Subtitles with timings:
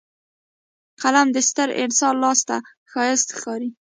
[1.01, 2.57] قلم د ستر انسان لاس کې
[2.91, 3.69] ښایسته ښکاري